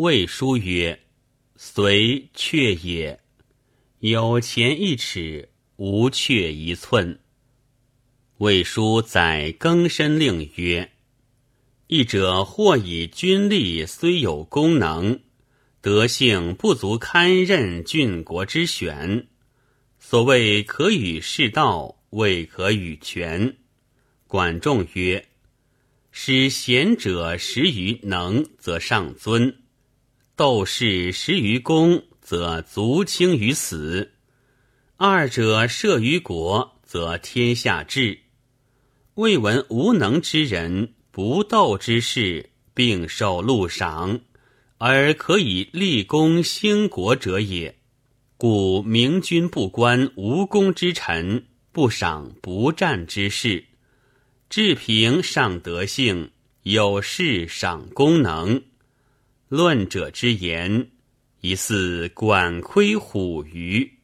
[0.00, 0.98] 魏书曰
[1.56, 3.20] ：“虽阙也，
[3.98, 7.20] 有前一尺，无阙一寸。”
[8.38, 10.92] 魏书载更申令曰
[11.88, 15.20] ：“一者或以军力虽有功能，
[15.82, 19.28] 德性不足堪任郡国之选。
[19.98, 23.54] 所谓可与世道，未可与权。”
[24.26, 25.28] 管仲曰
[26.10, 29.52] ：“使贤者十于能，则上尊；
[30.40, 34.12] 斗士失于功，则足轻于死。
[34.96, 38.18] 二者摄于国，则天下治。”
[39.16, 44.18] 未闻无能之人，不斗之事，并受禄赏，
[44.78, 47.76] 而可以立功兴国者也。
[48.38, 53.62] 故明君不观无功之臣，不赏不战之士。
[54.48, 56.30] 治平上德性，
[56.62, 58.62] 有事赏功能。
[59.50, 60.92] 论者之言，
[61.40, 63.99] 疑似管窥虎鱼。